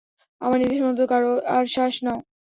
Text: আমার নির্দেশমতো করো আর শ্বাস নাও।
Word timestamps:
আমার 0.41 0.57
নির্দেশমতো 0.61 1.03
করো 1.11 1.31
আর 1.55 1.63
শ্বাস 1.73 1.95
নাও। 2.05 2.19